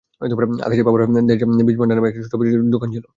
[0.61, 3.05] আকাশের বাবার দেশ বীজ ভান্ডার নামে ছোট একটি বীজ বিক্রির দোকান ছিল।